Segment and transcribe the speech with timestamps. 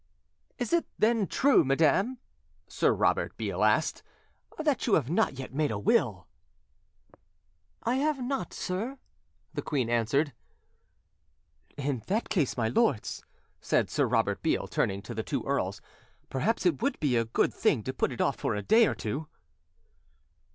[0.57, 2.17] "Is it then true, madam,"
[2.67, 4.01] Sir Robert Beale asked,
[4.57, 6.27] "that you have not yet made a will?"
[7.83, 8.97] "I have not, sir,"
[9.53, 10.33] the queen answered.
[11.77, 13.23] "In that case, my lords,"
[13.59, 15.81] said Sir Robert Beale, turning to the two earls,
[16.29, 18.95] "perhaps it would be a good thing to put it off for a day or
[18.95, 19.27] two."